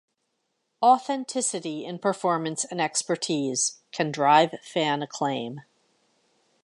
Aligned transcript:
Authenticity 0.81 1.85
in 1.85 1.99
performance 1.99 2.65
and 2.65 2.81
expertise 2.81 3.77
can 3.91 4.11
drive 4.11 4.57
fan 4.63 5.03
acclaim. 5.03 5.61